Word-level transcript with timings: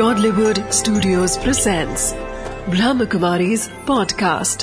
Godlywood 0.00 0.72
Studios 0.72 1.36
presents 1.36 2.14
Brahmakumari's 2.66 3.68
podcast. 3.86 4.62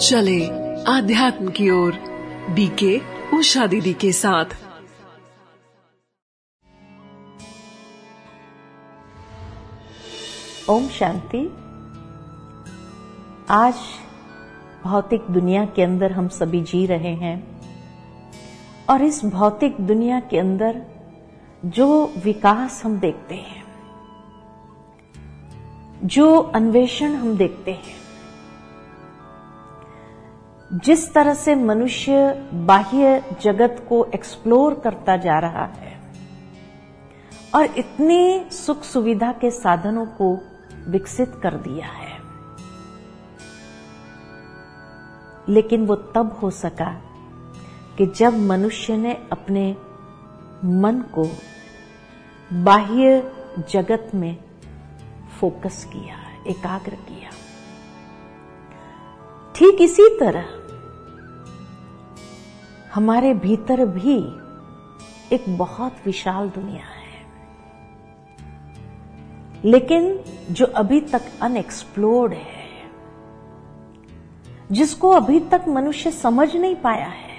चले 0.00 0.38
आध्यात्म 0.88 1.48
की 1.48 1.68
ओर 1.70 1.92
बीके 2.54 2.98
उषा 3.36 3.66
दीदी 3.66 3.92
के 3.94 4.12
साथ 4.12 4.44
ओम 10.68 10.88
शांति 10.88 11.46
आज 13.50 13.74
भौतिक 14.84 15.20
दुनिया 15.30 15.64
के 15.66 15.82
अंदर 15.82 16.12
हम 16.12 16.28
सभी 16.28 16.62
जी 16.62 16.86
रहे 16.86 17.14
हैं 17.14 17.55
और 18.90 19.02
इस 19.02 19.24
भौतिक 19.24 19.80
दुनिया 19.80 20.20
के 20.20 20.38
अंदर 20.38 20.82
जो 21.64 22.12
विकास 22.24 22.82
हम 22.84 22.98
देखते 23.00 23.34
हैं, 23.34 23.64
जो 26.04 26.36
अन्वेषण 26.54 27.14
हम 27.14 27.36
देखते 27.36 27.72
हैं, 27.72 27.94
जिस 30.84 31.12
तरह 31.14 31.34
से 31.34 31.54
मनुष्य 31.54 32.32
बाह्य 32.66 33.22
जगत 33.42 33.84
को 33.88 34.04
एक्सप्लोर 34.14 34.74
करता 34.74 35.16
जा 35.16 35.38
रहा 35.38 35.64
है 35.64 35.94
और 37.54 37.64
इतने 37.78 38.50
सुख 38.50 38.82
सुविधा 38.82 39.32
के 39.32 39.50
साधनों 39.50 40.06
को 40.20 40.32
विकसित 40.88 41.40
कर 41.42 41.54
दिया 41.58 41.86
है, 41.86 42.14
लेकिन 45.48 45.86
वो 45.86 45.94
तब 46.14 46.38
हो 46.42 46.50
सका 46.52 46.90
कि 47.98 48.06
जब 48.06 48.38
मनुष्य 48.38 48.96
ने 48.96 49.14
अपने 49.32 49.76
मन 50.64 51.04
को 51.14 51.24
बाह्य 52.52 53.32
जगत 53.70 54.10
में 54.14 54.36
फोकस 55.40 55.84
किया, 55.84 56.16
एकाग्र 56.46 56.90
किया। 56.90 57.30
ठीक 59.54 59.80
इसी 59.80 60.18
तरह 60.20 60.44
हमारे 62.94 63.34
भीतर 63.34 63.84
भी 63.86 64.18
एक 65.34 65.58
बहुत 65.58 65.96
विशाल 66.06 66.48
दुनिया 66.48 66.82
है। 66.82 67.26
लेकिन 69.64 70.24
जो 70.50 70.66
अभी 70.66 71.00
तक 71.00 71.22
अनएक्सप्लोर्ड 71.42 72.32
है, 72.32 72.66
जिसको 74.72 75.10
अभी 75.10 75.40
तक 75.40 75.64
मनुष्य 75.68 76.10
समझ 76.10 76.56
नहीं 76.56 76.76
पाया 76.76 77.06
है 77.06 77.35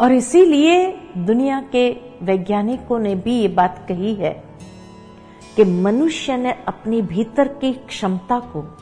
और 0.00 0.12
इसीलिए 0.12 1.00
दुनिया 1.16 1.60
के 1.60 1.90
वैज्ञानिकों 2.22 2.98
ने 2.98 3.14
भी 3.14 3.38
ये 3.38 3.48
बात 3.48 3.86
कही 3.88 4.14
है 4.14 4.44
कि 5.56 5.64
मनुष्य 5.64 6.36
ने 6.36 6.52
अपनी 6.52 7.02
भीतर 7.02 7.48
की 7.48 7.72
क्षमता 7.72 8.38
को 8.40 8.76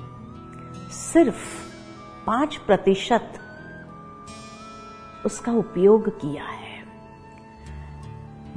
सिर्फ़ 0.90 1.62
पाँच 2.26 2.56
प्रतिशत 2.56 3.32
उसका 5.26 5.52
उपयोग 5.52 6.08
किया 6.08 6.44
है। 6.44 6.84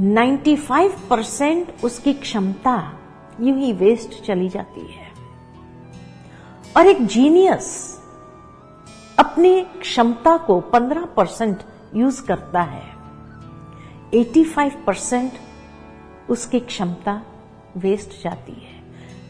95 0.02 0.92
परसेंट 1.10 1.74
उसकी 1.84 2.14
क्षमता 2.14 3.00
यूँ 3.42 3.58
ही 3.58 3.74
वेस्ट 3.74 4.24
चली 4.24 4.50
जाती 4.50 4.82
है। 4.82 5.08
और 6.78 6.88
एक 6.88 7.06
जीनियस 7.06 8.00
अपनी 9.20 9.62
क्षमता 9.62 10.38
को 10.38 10.62
15 10.62 11.06
परसेंट 11.06 11.58
यूज़ 11.96 12.24
करता 12.24 12.62
है। 12.62 12.96
85 14.14 14.74
परसेंट 14.88 15.34
उसकी 16.30 16.60
क्षमता 16.60 17.22
वेस्ट 17.78 18.24
जाती 18.24 18.52
है। 18.52 18.84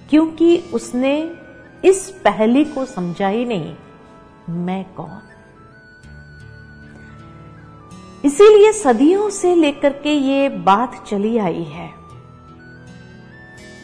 क्योंकि 0.10 0.58
उसने 0.58 1.36
इस 1.86 2.10
पहली 2.10 2.66
को 2.66 2.86
समझा 2.86 3.28
ही 3.28 3.46
नहीं, 3.46 3.76
मैं 4.50 4.86
कौन? 4.94 5.22
इसीलिए 8.26 8.72
सदियों 8.72 9.30
से 9.30 9.56
लेकर 9.56 9.94
के 9.94 10.14
ये 10.14 10.50
बात 10.50 11.06
चली 11.08 11.38
आई 11.38 11.64
है 11.64 11.90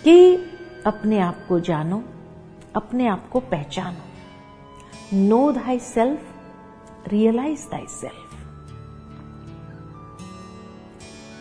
कि 0.03 0.36
अपने 0.86 1.20
आप 1.20 1.38
को 1.50 1.59
जानो, 1.59 2.03
अपने 2.75 3.08
आप 3.08 3.30
को 3.30 3.40
पहचानो। 3.40 4.02
नो 5.14 5.52
धाई 5.52 5.80
सेल्फ 5.80 6.22
रियलाइज़ 7.08 7.70
दाई 7.70 7.86
सेल्फ 7.90 8.31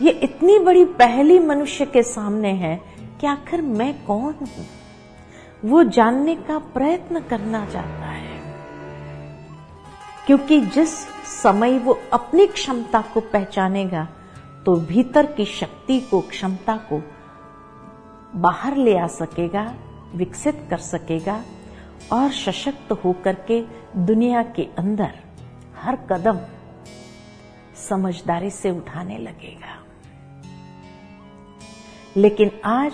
ये 0.01 0.11
इतनी 0.11 0.59
बड़ी 0.59 0.85
पहली 0.85 1.39
मनुष्य 1.39 1.85
के 1.85 2.03
सामने 2.03 2.49
है 2.49 2.81
कि 3.21 3.27
आखिर 3.27 3.61
मैं 3.61 4.05
कौन 4.05 4.33
हूँ? 4.33 4.65
वो 5.65 5.83
जानने 5.83 6.35
का 6.35 6.57
प्रयत्न 6.57 7.19
करना 7.19 7.65
चाहता 7.65 8.05
है। 8.05 8.55
क्योंकि 10.27 10.61
जिस 10.61 10.89
समय 11.43 11.77
वो 11.79 11.99
अपनी 12.13 12.47
क्षमता 12.47 13.01
को 13.01 13.19
पहचानेगा 13.19 14.07
तो 14.65 14.75
भीतर 14.75 15.25
की 15.25 15.45
शक्ति 15.45 15.99
को, 15.99 16.21
क्षमता 16.21 16.75
को 16.77 17.01
बाहर 18.35 18.77
ले 18.77 18.97
आ 18.97 19.07
सकेगा, 19.07 19.75
विकसित 20.15 20.67
कर 20.69 20.77
सकेगा 20.77 21.43
और 22.13 22.31
सशक्त 22.31 22.91
होकर 22.91 23.35
के 23.35 23.63
दुनिया 23.97 24.43
के 24.43 24.67
अंदर 24.77 25.11
हर 25.81 25.95
कदम 25.95 26.39
समझदारी 27.89 28.49
से 28.49 28.71
उठाने 28.71 29.17
लगेगा। 29.17 29.80
लेकिन 32.17 32.51
आज 32.65 32.93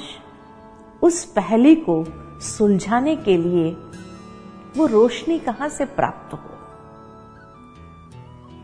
उस 1.01 1.25
पहली 1.25 1.75
को 1.75 2.05
सुलझाने 2.41 3.15
के 3.15 3.37
लिए 3.37 3.71
वो 4.77 4.85
रोशनी 4.85 5.39
कहाँ 5.39 5.69
से 5.69 5.85
प्राप्त 5.85 6.33
हो? 6.33 6.39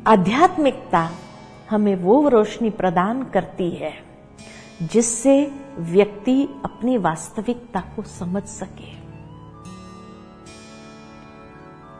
आध्यात्मिकता 0.08 1.12
हमें 1.70 1.96
वो 1.96 2.30
रोशनी 2.30 2.70
प्रदान 2.70 3.24
करती 3.24 3.70
है, 3.70 3.94
जिससे 4.82 5.52
व्यक्ति 5.80 6.44
अपनी 6.44 6.98
वास्तविकता 6.98 7.80
को 7.80 8.04
समझ 8.04 8.44
सके। 8.44 9.04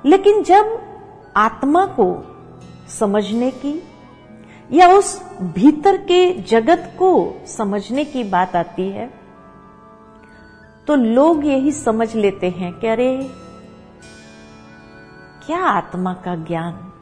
लेकिन 0.10 0.44
जब 0.44 0.82
आत्मा 1.38 1.86
को 1.86 2.36
समझने 2.90 3.52
की 3.52 3.93
या 4.72 4.88
उस 4.88 5.24
भीतर 5.42 5.98
के 5.98 6.42
जगत 6.42 6.96
को 7.00 7.34
समझने 7.48 8.06
की 8.06 8.24
बात 8.24 8.56
आती 8.56 8.90
है? 8.90 9.14
तो 10.88 10.96
लोग 10.96 11.46
यही 11.46 11.72
समझ 11.72 12.16
लेते 12.16 12.50
हैं 12.50 12.74
कि 12.74 12.88
अरे, 12.88 13.32
क्या 15.46 15.60
आत्मा 15.60 16.14
का 16.14 16.36
ज्ञान? 16.36 16.94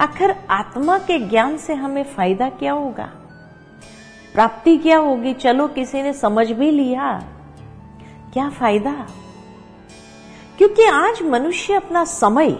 आखिर 0.00 0.36
आत्मा 0.50 0.98
के 0.98 1.18
ज्ञान 1.18 1.56
से 1.56 1.74
हमें 1.74 2.04
फ़ायदा 2.04 2.48
क्या 2.48 2.72
होगा? 2.72 3.12
प्राप्ति 4.34 4.78
क्या 4.78 4.98
होगी? 4.98 5.34
चलो, 5.34 5.68
किसी 5.68 6.02
ने 6.02 6.12
समझ 6.12 6.52
भी 6.52 6.70
लिया। 6.70 7.24
क्या 8.32 8.50
फ़ायदा? 8.50 9.06
क्योंकि 10.58 10.84
आज 10.84 11.22
मनुष्य 11.22 11.74
अपना 11.74 12.04
समय, 12.04 12.58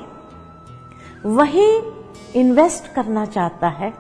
वही 1.27 1.98
इन्वेस्ट 2.37 2.93
करना 2.93 3.27
चाहता 3.27 3.69
है, 3.69 3.95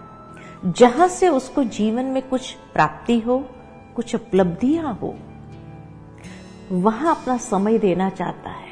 जहाँ 0.65 1.09
से 1.09 1.29
उसको 1.29 1.65
जीवन 1.65 2.05
में 2.05 2.29
कुछ 2.29 2.53
प्राप्ति 2.53 3.21
हो, 3.21 3.49
कुछ 3.97 4.15
उपलब्धियाँ 4.15 4.99
हो, 5.03 5.17
वहाँ 6.73 7.11
अपना 7.11 7.37
समय 7.37 7.79
देना 7.79 8.11
चाहता 8.11 8.51
है। 8.51 8.69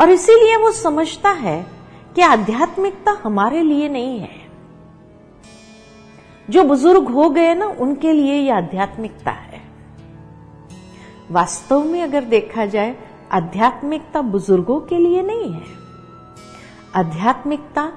और 0.00 0.10
इसीलिए 0.10 0.56
वो 0.56 0.72
समझता 0.72 1.30
है 1.30 1.66
कि 2.14 2.20
आध्यात्मिकता 2.20 3.20
हमारे 3.24 3.62
लिए 3.62 3.88
नहीं 3.88 4.20
है। 4.20 4.48
जो 6.50 6.64
बुज़ुर्ग 6.64 7.08
हो 7.08 7.30
गए 7.30 7.54
ना, 7.54 7.66
उनके 7.66 8.12
लिए 8.12 8.34
यह 8.34 8.56
आध्यात्मिकता 8.56 9.30
है। 9.30 9.60
वास्तव 11.30 11.84
में 11.84 12.02
अगर 12.02 12.24
देखा 12.24 12.66
जाए, 12.66 12.96
आध्यात्मिकता 13.32 14.22
बुज़ुर्गों 14.22 14.80
के 14.80 14.98
लिए 14.98 15.22
नहीं 15.22 15.52
है। 15.52 15.64
आध्यात्मिकता 16.96 17.92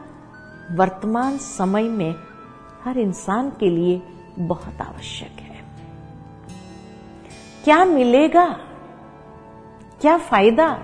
वर्तमान 0.71 1.37
समय 1.37 1.83
में 1.83 2.15
हर 2.83 2.97
इंसान 2.97 3.49
के 3.49 3.69
लिए 3.69 4.01
बहुत 4.39 4.81
आवश्यक 4.81 5.39
है। 5.39 5.63
क्या 7.63 7.85
मिलेगा? 7.85 8.45
क्या 10.01 10.17
फ़ायदा? 10.17 10.83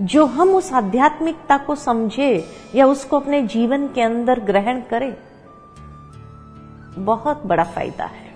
जो 0.00 0.26
हम 0.26 0.48
उस 0.48 0.72
आध्यात्मिकता 0.72 1.58
को 1.58 1.74
समझे 1.74 2.44
या 2.74 2.86
उसको 2.86 3.20
अपने 3.20 3.42
जीवन 3.42 3.88
के 3.88 4.02
अंदर 4.02 4.40
ग्रहण 4.40 4.80
करें, 4.80 5.16
बहुत 6.98 7.46
बड़ा 7.46 7.64
फ़ायदा 7.64 8.04
है। 8.04 8.30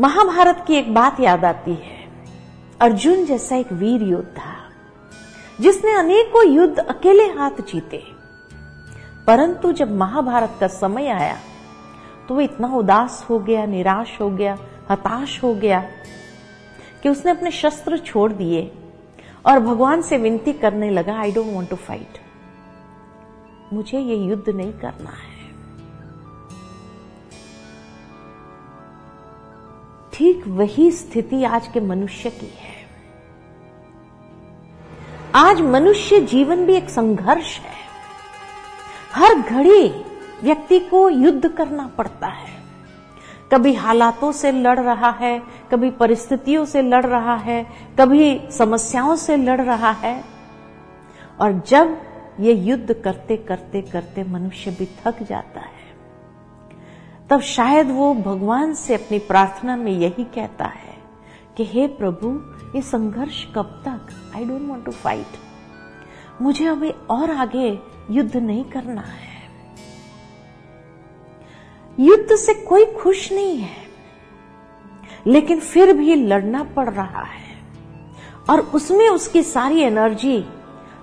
महाभारत 0.00 0.64
की 0.66 0.74
एक 0.74 0.94
बात 0.94 1.20
याद 1.20 1.44
आती 1.44 1.74
है। 1.74 2.08
अर्जुन 2.80 3.24
जैसा 3.24 3.56
एक 3.56 3.72
वीर 3.72 4.02
योद्धा, 4.02 4.70
जिसने 5.60 5.92
अनेकों 5.92 6.46
युद्ध 6.46 6.78
अकेले 6.78 7.24
हाथ 7.24 7.50
जीते 7.50 7.96
परंतु 9.26 9.72
जब 9.72 9.96
महाभारत 9.96 10.56
का 10.60 10.66
समय 10.68 11.08
आया 11.08 11.36
तो 12.28 12.34
वो 12.34 12.40
इतना 12.40 12.68
उदास 12.68 13.24
हो 13.30 13.38
गया, 13.38 13.64
निराश 13.66 14.20
हो 14.20 14.30
गया, 14.30 14.56
हताश 14.90 15.42
हो 15.42 15.54
गया, 15.54 15.80
कि 17.02 17.08
उसने 17.08 17.30
अपने 17.30 17.50
शस्त्र 17.50 17.98
छोड़ 17.98 18.32
दिए 18.32 18.70
और 19.46 19.58
भगवान 19.60 20.02
से 20.02 20.16
विनती 20.18 20.52
करने 20.52 20.90
लगा 20.90 21.18
I 21.20 21.32
don't 21.32 21.54
want 21.54 21.70
to 21.70 21.76
fight 21.76 22.18
मुझे 23.72 23.98
ये 23.98 24.16
युद्ध 24.16 24.48
नहीं 24.48 24.72
करना 24.72 25.10
है. 25.10 25.34
ठीक 30.12 30.46
वही 30.48 30.90
स्थिति 30.90 31.42
आज 31.44 31.66
के 31.68 31.80
मनुष्य 31.80 32.30
की 32.30 32.52
है। 32.58 32.74
आज 35.34 35.60
मनुष्य 35.60 36.20
जीवन 36.20 36.64
भी 36.66 36.74
एक 36.74 36.88
संघर्ष 36.90 37.58
है। 37.60 37.85
हर 39.16 39.34
घड़ी 39.34 39.88
व्यक्ति 40.42 40.80
को 40.80 41.10
युद्ध 41.10 41.48
करना 41.48 41.86
पड़ता 41.86 42.26
है। 42.26 42.56
कभी 43.52 43.74
हालातों 43.74 44.32
से 44.32 44.52
लड़ 44.52 44.80
रहा 44.80 45.10
है, 45.10 45.42
कभी 45.72 45.90
परिस्थितियों 45.90 46.64
से 46.64 46.82
लड़ 46.82 47.06
रहा 47.06 47.36
है, 47.36 47.66
कभी 48.00 48.48
समस्याओं 48.50 49.16
से 49.16 49.36
लड़ 49.36 49.60
रहा 49.60 49.90
है। 49.90 50.24
और 51.40 51.62
जब 51.66 51.96
ये 52.40 52.52
युद्ध 52.52 52.94
करते 52.94 53.36
करते 53.36 53.82
करते 53.82 54.24
मनुष्य 54.24 54.70
भी 54.70 54.86
थक 54.86 55.22
जाता 55.22 55.60
है, 55.60 55.76
तब 57.30 57.40
शायद 57.40 57.90
वो 57.90 58.14
भगवान 58.14 58.74
से 58.74 58.94
अपनी 58.94 59.18
प्रार्थना 59.18 59.76
में 59.76 59.92
यही 59.92 60.24
कहता 60.24 60.64
है 60.64 60.98
कि, 61.56 61.64
हे 61.64 61.86
प्रभु, 61.86 62.40
ये 62.76 62.82
संघर्ष 62.82 63.44
कब 63.44 63.82
तक? 63.88 64.32
I 64.36 64.44
don't 64.44 64.68
want 64.68 64.84
to 64.84 64.92
fight 64.92 65.26
मुझे 66.42 66.66
अभी 66.66 66.90
और 66.90 67.30
आगे 67.30 67.95
युद्ध 68.10 68.36
नहीं 68.36 68.64
करना 68.64 69.00
है। 69.00 69.34
युद्ध 72.00 72.36
से 72.36 72.54
कोई 72.54 72.84
खुश 72.92 73.32
नहीं 73.32 73.58
है, 73.58 73.86
लेकिन 75.26 75.60
फिर 75.60 75.92
भी 75.92 76.14
लड़ना 76.14 76.62
पड़ 76.64 76.88
रहा 76.88 77.22
है 77.22 77.60
और 78.50 78.60
उसमें 78.60 79.08
उसकी 79.08 79.42
सारी 79.42 79.80
एनर्जी, 79.80 80.44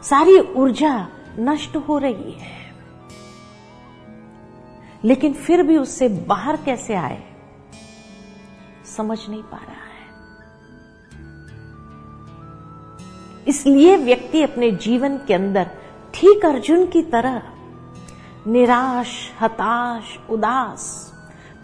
सारी 0.04 0.40
ऊर्जा 0.40 1.08
नष्ट 1.40 1.76
हो 1.78 1.98
रही 1.98 2.32
है। 2.32 2.52
लेकिन 5.04 5.34
फिर 5.34 5.64
भी 5.64 5.78
उससे 5.78 6.10
बाहर 6.10 6.58
कैसे 6.58 6.96
आए? 6.96 7.24
समझ 8.98 9.20
नहीं 9.30 9.44
पा 9.44 9.58
रहा 9.58 9.68
है। 9.68 9.84
इसलिए 13.48 13.96
व्यक्ति 13.98 14.42
अपने 14.42 14.72
जीवन 14.72 15.18
के 15.18 15.34
अंदर 15.34 15.72
ठीक 16.14 16.46
अर्जुन 16.46 16.86
की 16.86 17.02
तरह, 17.02 17.42
निराश, 18.48 19.32
हताश, 19.42 20.18
उदास, 20.30 20.84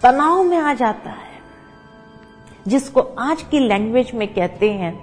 तनाव 0.03 0.43
में 0.43 0.57
आ 0.57 0.73
जाता 0.73 1.09
है, 1.09 1.37
जिसको 2.67 3.01
आज 3.19 3.41
की 3.41 3.59
लैंग्वेज 3.59 4.11
में 4.13 4.27
कहते 4.33 4.71
हैं 4.71 4.93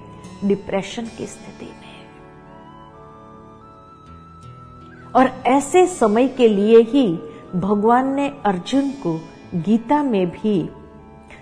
डिप्रेशन 0.44 1.06
की 1.18 1.26
स्थिति 1.26 1.66
में। 1.66 1.94
और 5.12 5.30
ऐसे 5.46 5.86
समय 5.86 6.28
के 6.28 6.48
लिए 6.48 6.80
ही 6.82 7.06
भगवान 7.54 8.12
ने 8.14 8.28
अर्जुन 8.44 8.90
को 8.90 9.18
गीता 9.54 10.02
में 10.02 10.26
भी 10.30 10.68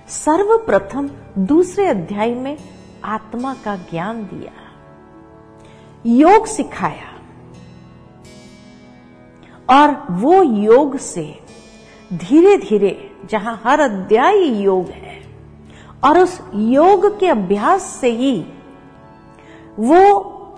सर्वप्रथम 0.08 1.10
दूसरे 1.38 1.86
अध्याय 1.86 2.34
में 2.34 2.56
आत्मा 3.04 3.54
का 3.54 3.76
ज्ञान 3.90 4.22
दिया, 4.24 4.52
योग 6.06 6.46
सिखाया। 6.46 7.13
और 9.68 9.90
वो 10.12 10.42
योग 10.42 10.96
से 10.98 11.22
धीरे 12.10 12.56
धीरे 12.58 12.96
जहाँ 13.30 13.60
हर 13.64 13.80
अध्याय 13.80 14.44
योग 14.62 14.88
है, 14.88 15.22
और 16.04 16.18
उस 16.18 16.40
योग 16.54 17.06
के 17.20 17.28
अभ्यास 17.28 17.82
से 18.00 18.10
ही 18.12 18.36
वो 19.78 20.00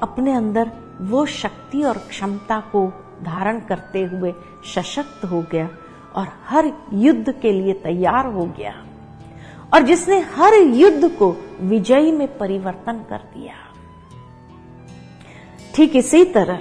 अपने 0.02 0.32
अंदर 0.32 0.70
वो 1.02 1.24
शक्ति 1.26 1.82
और 1.82 1.98
क्षमता 2.08 2.58
को 2.72 2.86
धारण 3.22 3.60
करते 3.60 4.02
हुए 4.04 4.32
सशक्त 4.74 5.24
हो 5.24 5.42
गया 5.52 5.68
और 6.16 6.28
हर 6.46 6.72
युद्ध 6.94 7.32
के 7.32 7.52
लिए 7.52 7.72
तैयार 7.74 8.26
हो 8.26 8.44
गया। 8.58 8.72
और 9.74 9.82
जिसने 9.82 10.18
हर 10.34 10.54
युद्ध 10.54 11.08
को 11.08 11.30
विजयी 11.60 12.12
में 12.12 12.26
परिवर्तन 12.38 13.04
कर 13.10 13.18
दिया। 13.34 13.54
ठीक 15.74 15.96
इसी 15.96 16.24
तरह 16.24 16.60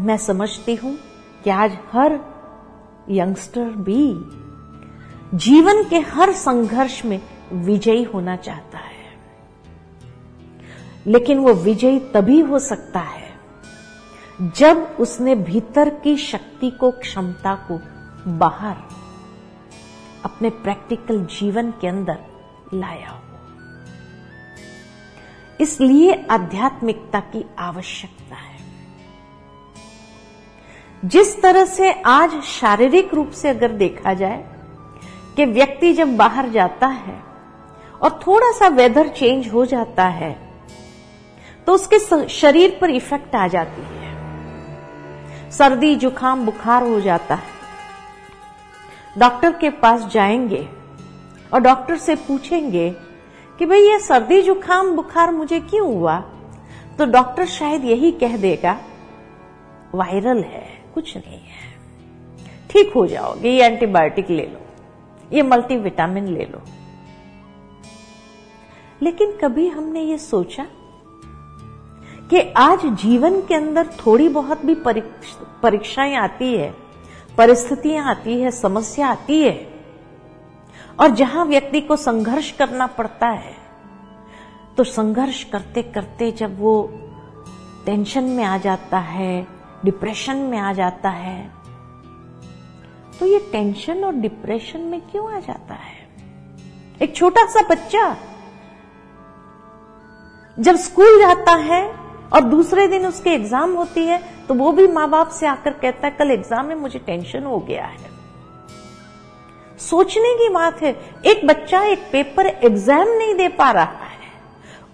मैं 0.00 0.16
समझती 0.18 0.74
हूँ 0.74 0.96
कि 1.44 1.50
आज 1.50 1.78
हर 1.92 2.20
यंगस्टर 3.10 3.64
भी 3.64 4.14
जीवन 5.38 5.84
के 5.84 5.98
हर 5.98 6.32
संघर्ष 6.32 7.04
में 7.04 7.22
विजयी 7.52 8.02
होना 8.02 8.36
चाहता 8.36 8.78
है। 8.78 8.90
लेकिन 11.06 11.38
वो 11.38 11.54
विजयी 11.54 12.00
तभी 12.00 12.40
हो 12.40 12.58
सकता 12.58 13.00
है 13.00 13.30
जब 14.56 14.96
उसने 15.00 15.34
भीतर 15.34 15.88
की 15.90 16.16
शक्ति 16.16 16.70
को, 16.70 16.90
क्षमता 16.90 17.54
को 17.70 17.80
बाहर 18.30 18.76
अपने 20.24 20.50
प्रैक्टिकल 20.50 21.24
जीवन 21.24 21.70
के 21.70 21.88
अंदर 21.88 22.18
लाया 22.74 23.10
हो। 23.10 23.20
इसलिए 25.60 26.26
आध्यात्मिकता 26.30 27.20
की 27.20 27.44
आवश्यकता 27.58 28.36
है। 28.36 28.49
जिस 31.04 31.42
तरह 31.42 31.64
से 31.64 31.92
आज 31.92 32.40
शारीरिक 32.42 33.14
रूप 33.14 33.30
से 33.30 33.48
अगर 33.48 33.72
देखा 33.72 34.14
जाए 34.14 34.44
कि 35.36 35.44
व्यक्ति 35.44 35.92
जब 35.92 36.16
बाहर 36.16 36.48
जाता 36.48 36.86
है 36.86 37.22
और 38.02 38.20
थोड़ा 38.26 38.52
सा 38.52 38.68
वेदर 38.68 39.08
चेंज 39.08 39.48
हो 39.48 39.64
जाता 39.66 40.04
है 40.04 40.38
तो 41.66 41.72
उसके 41.72 42.28
शरीर 42.28 42.78
पर 42.80 42.90
इफ़ेक्ट 42.90 43.34
आ 43.34 43.46
जाती 43.46 43.82
है। 43.82 45.50
सर्दी, 45.50 45.96
जुकाम, 45.96 46.44
बुखार 46.46 46.82
हो 46.82 47.00
जाता 47.00 47.34
है। 47.34 47.48
डॉक्टर 49.18 49.52
के 49.52 49.70
पास 49.70 50.04
जाएँगे 50.06 50.68
और 51.54 51.60
डॉक्टर 51.60 51.96
से 51.96 52.14
पूछेंगे 52.14 52.90
कि 53.58 53.66
भाई 53.66 53.80
ये 53.80 53.98
सर्दी, 53.98 54.42
जुकाम, 54.42 54.96
बुखार 54.96 55.30
मुझे 55.30 55.60
क्यों 55.60 55.94
हुआ? 55.94 56.18
तो 56.98 57.06
डॉक्टर 57.06 57.46
शायद 57.46 57.84
यही 57.84 58.12
कह 58.12 58.36
देगा, 58.36 58.78
वायरल 59.94 60.42
है। 60.42 60.79
कुछ 60.94 61.16
नहीं 61.16 61.38
है। 61.38 61.68
ठीक 62.70 62.92
हो 62.94 63.06
जाओगे, 63.06 63.50
ये 63.50 63.64
एंटीबायोटिक 63.64 64.30
ले 64.30 64.46
लो, 64.46 64.60
ये 65.32 65.42
मल्टीविटामिन 65.42 66.26
ले 66.28 66.44
लो। 66.44 66.62
लेकिन 69.02 69.36
कभी 69.36 69.68
हमने 69.68 70.02
ये 70.02 70.18
सोचा 70.18 70.66
कि 72.30 72.40
आज 72.56 72.86
जीवन 72.96 73.40
के 73.40 73.54
अंदर 73.54 73.86
थोड़ी 73.98 74.28
बहुत 74.28 74.64
भी 74.64 74.74
परीक्षाएँ 74.84 76.14
आती 76.16 76.52
है, 76.54 76.70
परिस्थितियाँ 77.38 78.04
आती 78.06 78.40
है, 78.40 78.50
समस्या 78.50 79.08
आती 79.08 79.40
है, 79.40 79.68
और 81.00 81.10
जहाँ 81.10 81.44
व्यक्ति 81.46 81.80
को 81.80 81.96
संघर्ष 81.96 82.50
करना 82.52 82.86
पड़ता 82.88 83.28
है 83.28 83.54
तो 84.76 84.84
संघर्ष 84.84 85.42
करते 85.44 85.82
करते 85.84 86.30
जब 86.32 86.58
वो 86.60 86.72
टेंशन 87.86 88.24
में 88.26 88.44
आ 88.44 88.56
जाता 88.58 88.98
है 88.98 89.46
डिप्रेशन 89.84 90.36
में 90.44 90.58
आ 90.58 90.72
जाता 90.72 91.10
है। 91.10 91.50
तो 93.20 93.26
ये 93.26 93.38
टेंशन 93.52 94.04
और 94.04 94.14
डिप्रेशन 94.16 94.80
में 94.80 95.00
क्यों 95.02 95.32
आ 95.32 95.38
जाता 95.40 95.74
है? 95.74 95.98
एक 97.00 97.14
छोटा 97.16 97.44
सा 97.46 97.62
बच्चा 97.68 98.16
जब 100.56 100.76
स्कूल 100.78 101.18
जाता 101.18 101.54
है 101.56 101.82
और 102.32 102.40
दूसरे 102.42 102.86
दिन 102.88 103.06
उसके 103.06 103.30
एग्ज़ाम 103.30 103.72
होती 103.74 104.04
है 104.06 104.22
तो 104.48 104.54
वो 104.54 104.72
भी 104.72 104.86
माँ 104.88 105.08
बाप 105.10 105.28
से 105.30 105.46
आकर 105.46 105.72
कहता 105.72 106.06
है, 106.06 106.14
कल 106.14 106.30
एग्ज़ाम 106.30 106.66
में 106.66 106.74
मुझे 106.74 106.98
टेंशन 106.98 107.44
हो 107.44 107.58
गया 107.60 107.84
है। 107.84 108.08
सोचने 109.80 110.34
की 110.34 110.48
बात 110.48 110.82
है, 110.82 110.90
एक 111.26 111.46
बच्चा 111.46 111.82
एक 111.84 111.98
पेपर 112.12 112.46
एग्ज़ाम 112.46 113.08
नहीं 113.08 113.34
दे 113.34 113.48
पा 113.50 113.70
रहा 113.70 114.04
है। 114.04 114.19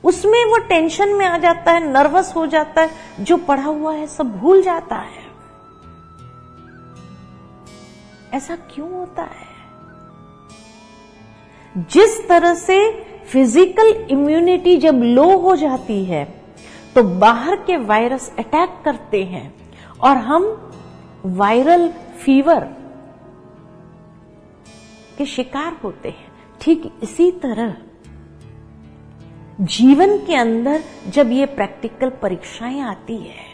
उसमें 0.04 0.44
वो 0.44 0.58
टेंशन 0.68 1.14
में 1.14 1.24
आ 1.26 1.36
जाता 1.38 1.72
है 1.72 1.80
नर्वस 1.84 2.32
हो 2.36 2.46
जाता 2.46 2.82
है, 2.82 2.90
जो 3.20 3.36
पढ़ा 3.38 3.64
हुआ 3.64 3.92
है 3.94 4.06
सब 4.06 4.36
भूल 4.38 4.62
जाता 4.62 4.96
है। 4.96 5.24
ऐसा 8.34 8.56
क्यों 8.70 8.90
होता 8.90 9.22
है? 9.22 9.54
जिस 11.92 12.26
तरह 12.28 12.54
से 12.54 12.78
फ़िज़िकल 13.32 13.92
इम्यूनिटी 14.10 14.76
जब 14.76 15.00
लो 15.04 15.26
हो 15.38 15.54
जाती 15.56 16.04
है 16.04 16.24
तो 16.94 17.02
बाहर 17.18 17.56
के 17.56 17.76
वायरस 17.78 18.30
अटैक 18.38 18.80
करते 18.84 19.22
हैं 19.24 19.52
और 20.00 20.16
हम 20.18 20.44
वायरल 21.36 21.88
फीवर 22.18 22.64
के 25.18 25.26
शिकार 25.26 25.76
होते 25.84 26.08
हैं। 26.08 26.30
ठीक 26.60 26.92
इसी 27.02 27.30
तरह 27.42 27.74
जीवन 29.58 30.16
के 30.18 30.34
अंदर 30.34 30.82
जब 31.08 31.30
ये 31.30 31.46
प्रैक्टिकल 31.46 32.10
परीक्षाएँ 32.10 32.80
आती 32.80 33.16
है, 33.16 33.44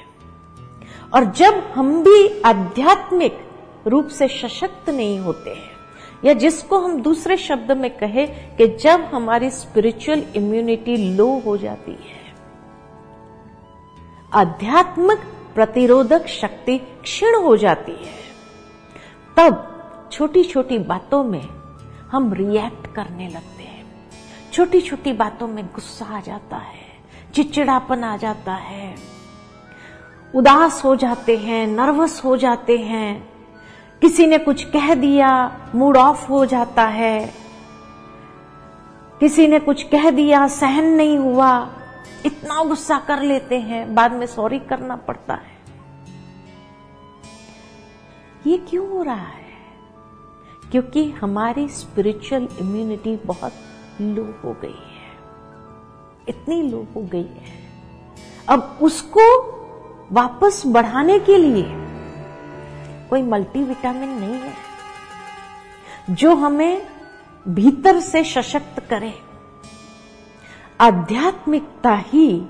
और 1.14 1.25
जब 1.25 1.54
हम 1.75 2.02
भी 2.04 2.42
आध्यात्मिक 2.42 3.38
रूप 3.87 4.09
से 4.09 4.28
सशक्त 4.28 4.90
नहीं 4.90 5.18
होते 5.18 5.50
हैं, 5.50 5.71
या 6.25 6.32
जिसको 6.32 6.78
हम 6.78 7.00
दूसरे 7.02 7.37
शब्द 7.37 7.73
में 7.73 7.90
कहे 7.90 8.26
कि 8.26 8.66
जब 8.76 9.04
हमारी 9.04 9.50
स्पिरिचुअल 9.50 10.25
इम्यूनिटी 10.37 10.97
लो 11.16 11.28
हो 11.38 11.56
जाती 11.56 11.92
है, 11.92 12.21
आध्यात्मिक 14.32 15.18
प्रतिरोधक 15.54 16.26
शक्ति 16.26 16.78
क्षीण 16.78 17.42
हो 17.42 17.56
जाती 17.56 17.92
है, 17.92 18.21
तब 19.37 20.09
छोटी 20.12 20.44
छोटी 20.44 20.78
बातों 20.78 21.25
में 21.25 21.49
हम 22.11 22.32
रिएक्ट 22.32 22.94
करने 22.94 23.28
लगते 23.28 23.62
हैं। 23.62 23.62
छोटी 24.52 24.80
छोटी 24.80 25.12
बातों 25.12 25.49
में 25.49 25.66
गुस्सा 25.66 26.04
आ 26.04 26.21
जाता 26.21 26.56
है, 26.56 26.85
चिड़चिड़ापन 27.35 28.04
आ 28.04 28.16
जाता 28.16 28.54
है। 28.54 28.97
उदास 30.35 30.85
हो 30.85 30.97
जाते 30.97 31.37
हैं, 31.37 31.66
नर्वस 31.66 32.25
हो 32.25 32.37
जाते 32.37 32.78
हैं। 32.78 33.32
किसी 34.00 34.26
ने 34.26 34.38
कुछ 34.38 34.64
कह 34.64 34.94
दिया 34.94 35.59
मूड 35.75 35.97
ऑफ़ 35.97 36.28
हो 36.28 36.47
जाता 36.47 36.82
है। 36.82 37.35
किसी 39.21 39.47
ने 39.47 39.59
कुछ 39.59 39.82
कह 39.82 40.11
दिया, 40.11 40.49
सहन 40.49 40.85
नहीं 40.85 41.18
हुआ, 41.18 41.68
इतना 42.26 42.64
गुस्सा 42.64 42.99
कर 42.99 43.23
लेते 43.23 43.61
हैं, 43.61 43.94
बाद 43.94 44.12
में 44.12 44.26
सॉरी 44.26 44.59
करना 44.59 44.97
पड़ता 44.97 45.35
है। 45.35 45.59
ये 48.47 48.59
क्यों 48.59 48.88
हो 48.88 49.02
रहा 49.02 49.14
है? 49.14 49.47
क्योंकि 50.71 51.11
हमारी 51.11 51.68
स्पिरिचुअल 51.68 52.49
इम्यूनिटी 52.61 53.16
बहुत 53.16 53.52
लो 54.02 54.25
हो 54.44 54.52
गई 54.52 54.68
है। 54.68 55.02
इतनी 56.28 56.62
लो 56.62 56.87
हो 56.97 57.02
गई 57.02 57.23
है। 57.23 57.62
अब 58.49 58.78
उसको 58.82 59.52
वापस 60.12 60.62
बढ़ाने 60.66 61.18
के 61.18 61.37
लिए 61.38 61.64
कोई 63.11 63.23
मल्टीविटामिन 63.23 64.09
नहीं 64.09 64.35
है। 64.35 64.54
जो 66.11 66.35
हमें 66.35 66.87
भीतर 67.49 68.00
से 68.00 68.25
सशक्त 68.25 68.80
करे। 68.80 69.14
आध्यात्मिकता 70.80 71.94
ही 71.94 72.47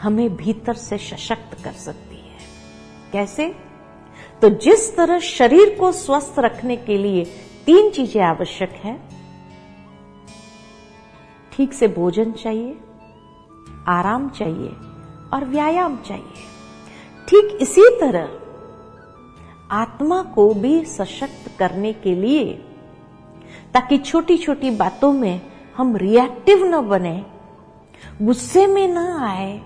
हमें 0.00 0.36
भीतर 0.36 0.74
से 0.74 0.98
सशक्त 0.98 1.64
कर 1.64 1.72
सकती 1.72 2.16
है। 2.16 2.38
कैसे? 3.12 3.56
तो 4.42 4.50
जिस 4.50 4.96
तरह 4.96 5.18
शरीर 5.18 5.76
को 5.80 5.92
स्वस्थ 5.92 6.34
रखने 6.38 6.76
के 6.76 6.98
लिए 6.98 7.24
तीन 7.66 7.90
चीज़ें 7.90 8.22
आवश्यक 8.22 8.70
है 8.70 9.19
ठीक 11.60 11.72
से 11.72 11.86
भोजन 11.88 12.30
चाहिए, 12.32 12.76
आराम 13.88 14.28
चाहिए 14.28 14.68
और 15.32 15.44
व्यायाम 15.44 15.96
चाहिए। 15.96 16.44
ठीक 17.28 17.58
इसी 17.62 17.82
तरह 18.00 18.28
आत्मा 19.70 20.22
को 20.34 20.48
भी 20.54 20.84
सशक्त 20.84 21.50
करने 21.58 21.92
के 21.92 22.14
लिए, 22.14 22.44
ताकि 23.74 23.98
छोटी 23.98 24.36
छोटी 24.36 24.70
बातों 24.70 25.12
में 25.12 25.40
हम 25.76 25.96
रिएक्टिव 25.96 26.64
न 26.64 26.80
बने, 26.88 27.24
गुस्से 28.22 28.66
में 28.66 28.88
न 28.88 28.98
आए, 29.20 29.60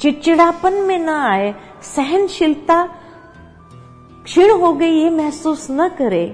चिड़चिड़ापन 0.00 0.82
में 0.82 0.98
न 0.98 1.08
आए, 1.08 1.54
सहनशीलता 1.84 2.84
क्षीण 4.24 4.50
हो 4.52 4.72
गई 4.72 4.90
ये 4.92 5.10
महसूस 5.12 5.66
न 5.70 5.88
करे। 5.88 6.26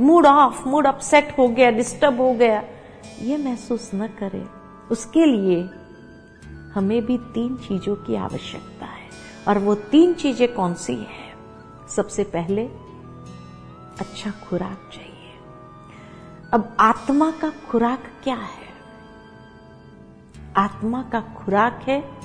मूड 0.00 0.26
ऑफ़ 0.26 0.68
मूड 0.68 0.86
अपसेट 0.86 1.34
हो 1.38 1.48
गया 1.48 1.70
डिस्टर्ब 1.70 2.20
हो 2.20 2.32
गया। 2.34 2.62
ये 3.20 3.36
महसूस 3.36 3.90
न 3.94 4.06
करे। 4.06 4.46
उसके 4.90 5.26
लिए 5.26 5.70
हमें 6.74 7.06
भी 7.06 7.18
तीन 7.18 7.56
चीज़ों 7.56 7.96
की 7.96 8.14
आवश्यकता 8.14 8.86
है। 8.86 9.10
और 9.48 9.58
वो 9.58 9.74
तीन 9.74 10.14
चीज़ें 10.14 10.54
कौन 10.54 10.74
सी 10.74 10.94
है? 10.94 11.34
सबसे 11.88 12.24
पहले 12.24 12.66
अच्छा 14.00 14.30
खुराक 14.30 14.90
चाहिए। 14.92 15.10
अब 16.54 16.76
आत्मा 16.80 17.30
का 17.30 17.50
खुराक 17.50 18.02
क्या 18.24 18.34
है? 18.34 18.64
आत्मा 20.56 21.02
का 21.02 21.20
खुराक 21.20 21.80
है 21.82 22.18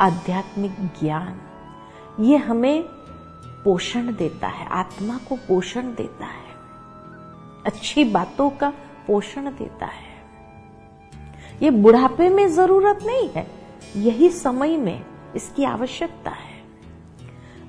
आध्यात्मिक 0.00 0.72
ज्ञान। 0.80 1.40
ये 2.20 2.36
हमें 2.36 2.82
पोषण 3.64 4.16
देता 4.16 4.48
है, 4.48 4.66
आत्मा 4.66 5.18
को 5.18 5.36
पोषण 5.36 5.94
देता 5.94 6.26
है। 6.26 6.46
अच्छी 7.66 8.04
बातों 8.04 8.50
का 8.50 8.72
पोषण 9.06 9.50
देता 9.50 9.86
है। 9.86 10.16
ये 11.62 11.70
बुढ़ापे 11.70 12.28
में 12.28 12.48
ज़रूरत 12.48 12.98
नहीं 13.06 13.28
है, 13.28 13.50
यही 13.96 14.28
समय 14.28 14.76
में 14.76 15.04
इसकी 15.36 15.64
आवश्यकता 15.64 16.30
है। 16.30 16.62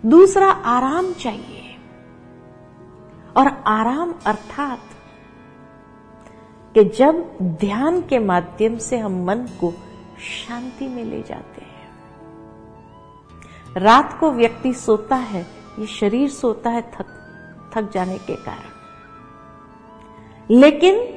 दूसरा, 0.06 0.52
आराम 0.52 1.14
चाहिए। 1.14 1.76
और 3.38 3.48
आराम 3.48 4.14
अर्थात 4.26 4.80
कि 6.74 6.84
जब 6.84 7.38
ध्यान 7.42 8.02
के 8.02 8.20
माध्यम 8.20 8.78
से 8.78 8.98
हम 8.98 9.26
मन 9.26 9.38
को 9.38 9.74
शांति 10.20 10.88
में 10.88 11.06
ले 11.06 11.22
जाते 11.22 11.62
हैं। 11.62 11.90
रात 13.78 14.18
को 14.20 14.32
व्यक्ति 14.32 14.74
सोता 14.74 15.16
है, 15.16 15.42
ये 15.80 15.86
शरीर 15.86 16.30
सोता 16.30 16.70
है 16.70 16.82
थक 16.82 17.06
थक 17.76 17.92
जाने 17.92 18.18
के 18.18 18.36
कारण। 18.36 18.78
लेकिन 20.52 21.17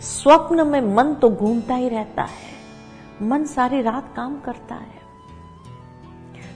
स्वप्न 0.00 0.66
में 0.66 0.80
मन 0.80 1.14
तो 1.14 1.30
घूमता 1.30 1.74
ही 1.74 1.88
रहता 1.88 2.22
है। 2.22 2.60
मन 3.22 3.44
सारी 3.44 3.82
रात 3.82 4.12
काम 4.16 4.40
करता 4.40 4.74
है। 4.74 5.00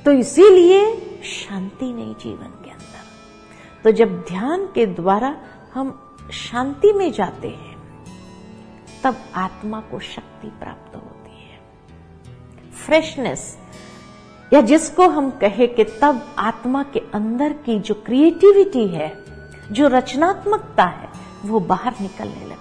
तो 0.04 0.12
इसीलिए 0.12 0.96
शांति 1.24 1.92
नहीं 1.92 2.14
जीवन 2.14 2.64
के 2.64 2.70
अंदर। 2.70 3.04
तो 3.84 3.90
जब 3.90 4.24
ध्यान 4.28 4.66
के 4.66 4.86
द्वारा 4.86 5.36
हम 5.74 6.16
शांति 6.32 6.92
में 6.92 7.12
जाते 7.12 7.48
हैं, 7.48 7.74
तब 9.04 9.16
आत्मा 9.34 9.80
को 9.80 10.00
शक्ति 10.00 10.48
प्राप्त 10.48 10.96
होती 10.96 11.42
है। 11.42 11.60
फ्रेशनेस 12.86 13.58
या 14.52 14.60
जिसको 14.60 15.08
हम 15.08 15.30
कहे 15.30 15.66
कि 15.66 15.84
तब 15.84 16.34
आत्मा 16.38 16.82
के 16.82 17.00
अंदर 17.14 17.52
की 17.52 17.78
जो 17.78 17.94
क्रिएटिविटी 17.94 18.88
है, 18.88 19.24
जो 19.72 19.88
रचनात्मकता 19.88 20.84
है, 20.84 21.08
वो 21.44 21.60
बाहर 21.60 21.94
निकलने 22.00 22.34
लगती 22.34 22.53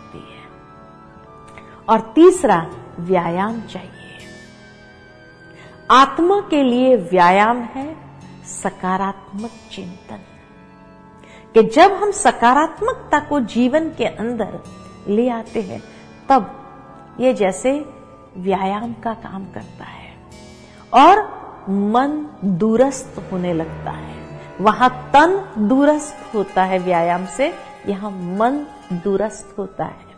और 1.90 2.12
तीसरा 2.16 2.68
व्यायाम 3.00 3.62
चाहिए। 3.62 3.90
आत्मा 5.92 6.42
के 6.50 6.64
लिए 6.64 6.96
व्यायाम 6.96 7.58
है 7.58 7.96
सकारात्मक 8.46 9.52
चिंतन। 9.72 10.20
कि 11.54 11.64
जब 11.64 11.92
हम 11.92 12.12
सकारात्मकता 12.12 13.20
को 13.20 13.40
जीवन 13.40 13.90
के 13.90 14.06
अंदर 14.06 14.64
ले 15.08 15.30
आते 15.30 15.62
हैं, 15.62 15.84
तब 16.30 16.60
ये 17.20 17.34
जैसे 17.34 17.86
व्यायाम 18.38 18.94
का 18.94 19.14
काम 19.14 19.46
करता 19.46 19.84
है 19.84 20.16
और 20.94 21.44
मन 21.70 22.38
दूरस्थ 22.46 23.32
होने 23.32 23.54
लगता 23.54 23.92
है। 23.92 24.42
वहाँ 24.62 25.10
तन 25.16 25.54
दूरस्थ 25.58 26.36
होता 26.36 26.64
है 26.64 26.80
व्यायाम 26.80 27.26
से, 27.26 27.54
यहाँ 27.88 28.12
मन 28.12 28.68
दूरस्थ 28.94 29.60
होता 29.60 29.86
है। 29.86 30.13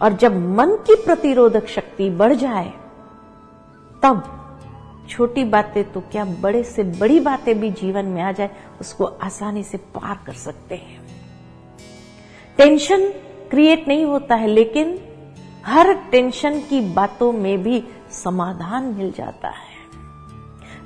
और 0.00 0.12
जब 0.12 0.36
मन 0.48 0.74
की 0.86 0.94
प्रतिरोधक 1.04 1.66
शक्ति 1.66 2.10
बढ़ 2.10 2.34
जाए, 2.34 2.72
तब 4.02 4.22
छोटी 5.08 5.44
बातें 5.44 5.92
तो 5.92 6.00
क्या 6.00 6.24
बड़े 6.24 6.62
से 6.64 6.82
बड़ी 6.82 7.20
बातें 7.20 7.58
भी 7.60 7.70
जीवन 7.70 8.04
में 8.04 8.22
आ 8.22 8.32
जाए, 8.32 8.50
उसको 8.80 9.04
आसानी 9.04 9.62
से 9.62 9.78
पार 9.78 10.18
कर 10.26 10.32
सकते 10.32 10.74
हैं। 10.74 11.00
टेंशन 12.58 13.08
क्रिएट 13.50 13.88
नहीं 13.88 14.04
होता 14.04 14.34
है, 14.34 14.46
लेकिन 14.46 14.98
हर 15.66 15.92
टेंशन 16.10 16.58
की 16.60 16.80
बातों 16.94 17.32
में 17.32 17.62
भी 17.62 17.82
समाधान 18.12 18.84
मिल 18.84 19.10
जाता 19.12 19.48
है। 19.48 19.68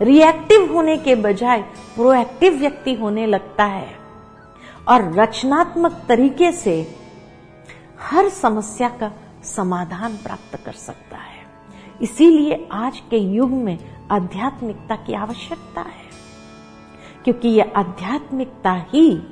रिएक्टिव 0.01 0.73
होने 0.73 0.97
के 0.97 1.15
बजाय 1.15 1.63
प्रोएक्टिव 1.95 2.59
व्यक्ति 2.59 2.95
होने 2.95 3.27
लगता 3.27 3.65
है 3.65 3.95
और 4.89 5.13
रचनात्मक 5.13 6.03
तरीके 6.09 6.53
से 6.53 6.75
हर 8.05 8.29
समस्या 8.29 8.89
का 8.89 9.13
समाधान 9.45 10.17
प्राप्त 10.17 10.65
कर 10.67 10.73
सकता 10.73 11.17
है। 11.17 11.47
इसीलिए 12.03 12.69
आज 12.73 13.03
के 13.11 13.19
युग 13.19 13.51
में 13.51 14.09
आध्यात्मिकता 14.11 14.97
की 14.97 15.15
आवश्यकता 15.15 15.81
है। 15.81 16.11
क्योंकि 17.25 17.49
यह 17.49 17.73
आध्यात्मिकता 17.77 18.73
ही 18.73 19.23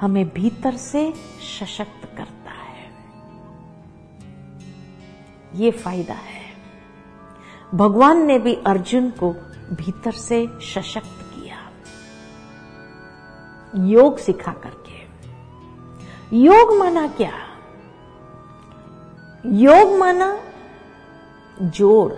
हमें 0.00 0.28
भीतर 0.28 0.76
से 0.76 1.14
सशक्त 1.60 2.16
करता 2.16 2.50
है। 2.50 2.92
ये 5.54 5.70
फ़ायदा 5.70 6.14
है। 6.14 6.52
भगवान 7.74 8.26
ने 8.26 8.38
भी 8.38 8.54
अर्जुन 8.54 9.10
को 9.10 9.32
भीतर 9.74 10.12
से 10.12 10.48
सशक्त 10.60 11.34
किया। 11.34 11.70
योग 13.84 14.18
सिखा 14.18 14.52
करके। 14.52 15.02
योग 16.36 16.78
माना 16.78 17.08
क्या? 17.08 17.51
योग 19.44 19.96
माना 19.98 20.38
जोड़। 21.60 22.12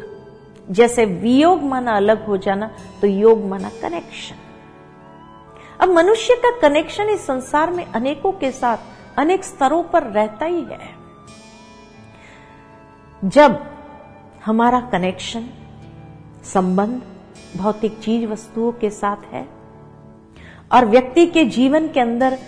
जैसे 0.69 1.05
वियोग 1.05 1.63
माना 1.63 1.97
अलग 1.97 2.25
हो 2.27 2.37
जाना 2.37 2.71
तो 3.01 3.07
योग 3.07 3.45
माना 3.45 3.69
कनेक्शन 3.83 4.37
अब 5.81 5.89
मनुष्य 5.89 6.35
का 6.37 6.51
कनेक्शन 6.59 7.09
इस 7.09 7.27
संसार 7.27 7.71
में 7.71 7.85
अनेकों 7.87 8.33
के 8.33 8.51
साथ, 8.51 8.79
अनेक 9.19 9.45
स्तरों 9.45 9.83
पर 9.83 10.03
रहता 10.03 10.45
ही 10.45 10.63
है। 10.63 10.79
जब 13.23 13.59
हमारा 14.45 14.81
कनेक्शन 14.93 15.49
संबंध 16.45 17.03
भौतिक 17.57 17.99
चीज़ 18.01 18.27
वस्तुओं 18.27 18.73
के 18.73 18.91
साथ 18.91 19.25
है, 19.33 19.47
और 20.73 20.85
व्यक्ति 20.85 21.27
के 21.27 21.45
जीवन 21.47 21.89
के 21.89 22.01
अंदर 22.01 22.39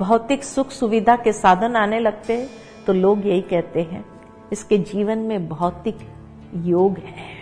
भौतिक 0.00 0.44
सुख 0.44 0.70
सुविधा 0.70 1.16
के 1.16 1.32
साधन 1.32 1.76
आने 1.76 2.00
लगते 2.00 2.36
हैं 2.36 2.48
तो 2.86 2.92
लोग 2.92 3.26
यही 3.26 3.40
कहते 3.42 3.82
हैं, 3.82 4.04
इसके 4.52 4.78
जीवन 4.80 5.18
में 5.20 5.48
भौतिक 5.48 5.98
योग 6.64 6.98
है। 6.98 7.32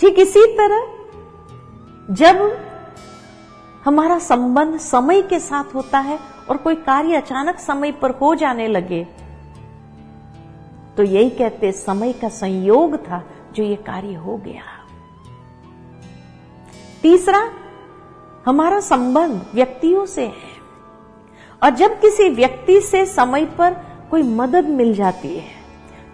ठीक 0.00 0.18
इसी 0.18 0.46
तरह, 0.56 0.86
जब 2.10 2.40
हमारा 3.84 4.18
संबंध 4.20 4.78
समय 4.80 5.22
के 5.22 5.38
साथ 5.40 5.74
होता 5.74 5.98
है 6.00 6.18
और 6.50 6.56
कोई 6.56 6.74
कार्य 6.76 7.16
अचानक 7.16 7.58
समय 7.58 7.92
पर 7.92 8.10
हो 8.12 8.34
जाने 8.34 8.68
लगे 8.68 9.04
तो 10.96 11.02
यही 11.02 11.30
कहते 11.30 11.70
समय 11.72 12.12
का 12.12 12.28
संयोग 12.30 12.96
था 12.98 13.22
जो 13.54 13.62
ये 13.62 13.76
कार्य 13.76 14.14
हो 14.16 14.36
गया। 14.36 14.62
तीसरा, 17.02 17.40
हमारा 18.46 18.80
संबंध 18.80 19.44
व्यक्तियों 19.54 20.04
से 20.06 20.24
है। 20.24 20.53
और 21.64 21.70
जब 21.70 22.00
किसी 22.00 22.28
व्यक्ति 22.28 22.80
से 22.80 23.04
समय 23.06 23.44
पर 23.58 23.74
कोई 24.10 24.22
मदद 24.22 24.68
मिल 24.70 24.94
जाती 24.94 25.36
है 25.36 25.62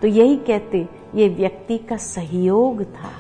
तो 0.03 0.09
यही 0.09 0.37
कहते, 0.37 0.87
ये 1.15 1.29
व्यक्ति 1.29 1.79
का 1.79 1.97
सहयोग 1.97 2.83
था। 2.85 3.11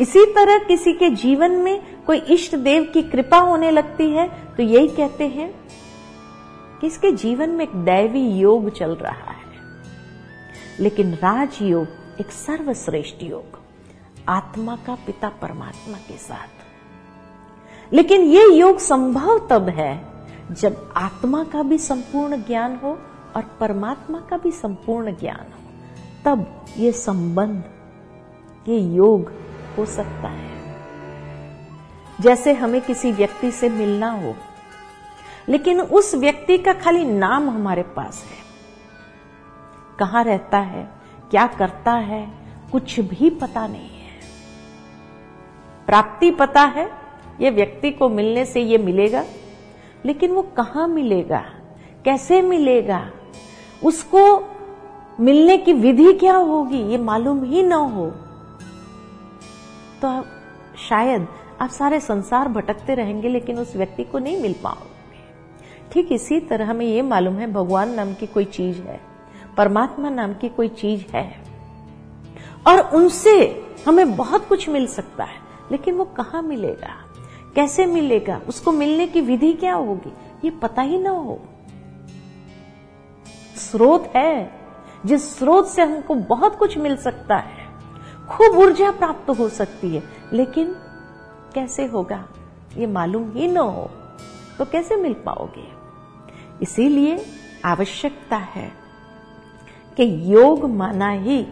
इसी 0.00 0.24
तरह 0.26 0.58
किसी 0.58 0.92
के 0.92 1.10
जीवन 1.10 1.52
में 1.56 2.04
कोई 2.04 2.18
इष्ट 2.30 2.56
देव 2.56 2.90
की 2.94 3.02
कृपा 3.02 3.38
होने 3.40 3.70
लगती 3.70 4.10
है 4.10 4.28
तो 4.56 4.62
यही 4.62 4.88
कहते 4.88 5.28
हैं 5.28 5.50
कि 6.80 6.86
इसके 6.86 7.10
जीवन 7.12 7.50
में 7.50 7.64
एक 7.64 7.74
दैवी 7.84 8.26
योग 8.30 8.70
चल 8.70 8.94
रहा 8.94 9.30
है। 9.30 9.40
लेकिन 10.80 11.14
राजयोग 11.14 12.20
एक 12.20 12.30
सर्वश्रेष्ठ 12.30 13.22
योग, 13.22 13.58
आत्मा 14.28 14.76
का 14.86 14.94
पिता 15.06 15.28
परमात्मा 15.42 15.98
के 15.98 16.16
साथ। 16.18 16.61
लेकिन 17.92 18.20
ये 18.20 18.52
योग 18.52 18.78
संभव 18.78 19.46
तब 19.50 19.68
है 19.68 20.04
जब 20.50 20.92
आत्मा 20.96 21.44
का 21.44 21.62
भी 21.62 21.78
संपूर्ण 21.78 22.36
ज्ञान 22.36 22.76
हो 22.76 22.98
और 23.36 23.42
परमात्मा 23.60 24.20
का 24.20 24.36
भी 24.36 24.50
संपूर्ण 24.50 25.16
ज्ञान 25.16 25.52
हो। 25.52 25.62
तब 26.24 26.64
ये 26.78 26.92
संबंध, 26.92 27.64
ये 28.68 28.78
योग 28.78 29.32
हो 29.78 29.86
सकता 29.86 30.28
है। 30.28 30.76
जैसे 32.20 32.52
हमें 32.52 32.80
किसी 32.80 33.12
व्यक्ति 33.12 33.50
से 33.50 33.68
मिलना 33.68 34.10
हो, 34.10 34.34
लेकिन 35.48 35.80
उस 35.80 36.14
व्यक्ति 36.14 36.58
का 36.58 36.72
खाली 36.72 37.04
नाम 37.04 37.50
हमारे 37.50 37.82
पास 37.82 38.24
है। 38.24 38.42
कहाँ 39.98 40.24
रहता 40.24 40.58
है, 40.58 40.90
क्या 41.30 41.46
करता 41.46 41.92
है, 41.92 42.32
कुछ 42.72 43.00
भी 43.00 43.30
पता 43.30 43.66
नहीं 43.66 43.88
है। 43.88 44.20
प्राप्ति 45.86 46.30
पता 46.30 46.62
है 46.62 47.01
ये 47.42 47.50
व्यक्ति 47.50 47.90
को 47.90 48.08
मिलने 48.08 48.44
से 48.44 48.60
ये 48.60 48.78
मिलेगा? 48.78 49.24
लेकिन 50.06 50.30
वो 50.30 50.42
कहाँ 50.42 50.88
मिलेगा? 50.88 51.44
कैसे 52.04 52.42
मिलेगा? 52.42 53.10
उसको 53.84 54.48
मिलने 55.20 55.56
की 55.56 55.72
विधि 55.72 56.12
क्या 56.12 56.36
होगी? 56.36 56.82
ये 56.82 56.98
मालूम 56.98 57.44
ही 57.44 57.62
ना 57.62 57.76
हो। 57.76 58.06
तो 60.04 60.22
शायद, 60.88 61.28
आप 61.60 61.70
सारे 61.70 62.00
संसार 62.00 62.48
भटकते 62.48 62.94
रहेंगे, 62.94 63.28
लेकिन 63.28 63.58
उस 63.58 63.76
व्यक्ति 63.76 64.04
को 64.04 64.18
नहीं 64.18 64.42
मिल 64.42 64.54
पाओगे। 64.64 64.92
ठीक 65.92 66.12
इसी 66.12 66.40
तरह 66.40 66.70
हमें 66.70 66.86
यह 66.86 67.02
मालूम 67.02 67.34
है, 67.34 67.52
भगवान 67.52 67.90
नाम 67.90 68.14
की 68.14 68.26
कोई 68.26 68.44
चीज़ 68.44 68.82
है, 68.82 69.00
परमात्मा 69.56 70.08
नाम 70.08 70.34
की 70.34 70.48
कोई 70.48 70.68
चीज़ 70.68 71.04
है, 71.16 71.42
और 72.66 72.80
उनसे 72.80 73.64
हमें 73.86 74.16
बहुत 74.16 74.48
कुछ 74.48 74.68
मिल 74.68 74.86
सकता 74.86 75.24
है, 75.24 75.36
लेकिन 75.72 75.94
वो 75.94 76.04
कहाँ 76.04 76.42
मिलेगा? 76.42 77.11
कैसे 77.54 77.86
मिलेगा? 77.86 78.40
उसको 78.48 78.72
मिलने 78.72 79.06
की 79.06 79.20
विधि 79.20 79.52
क्या 79.52 79.74
होगी? 79.74 80.12
ये 80.44 80.50
पता 80.50 80.82
ही 80.82 80.98
ना 80.98 81.10
हो। 81.10 81.40
स्रोत 83.56 84.12
है। 84.16 84.62
जिस 85.06 85.38
स्रोत 85.38 85.68
से 85.68 85.82
हमको 85.82 86.14
बहुत 86.14 86.56
कुछ 86.56 86.78
मिल 86.78 86.96
सकता 86.96 87.36
है, 87.36 87.66
खूब 88.30 88.58
ऊर्जा 88.58 88.90
प्राप्त 88.90 89.30
हो 89.30 89.48
सकती 89.48 89.96
है, 89.96 90.02
लेकिन 90.32 90.76
कैसे 91.54 91.86
होगा? 91.86 92.28
ये 92.76 92.86
मालूम 92.86 93.32
ही 93.32 93.48
ना 93.48 93.60
हो। 93.60 93.90
तो 94.58 94.64
कैसे 94.64 94.96
मिल 94.96 95.14
पाओगे? 95.14 95.68
इसीलिए 96.62 97.26
आवश्यकता 97.64 98.36
है 98.36 98.72
कि 99.96 100.34
योग 100.34 100.70
माना 100.70 101.10
ही 101.10 101.46